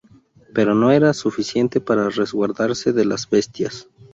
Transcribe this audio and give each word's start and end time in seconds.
Pero 0.55 0.73
no 0.73 0.89
era 0.89 1.13
suficiente 1.13 1.79
para 1.79 2.09
resguardarse 2.09 2.91
de 2.91 3.05
las 3.05 3.29
bestias. 3.29 3.87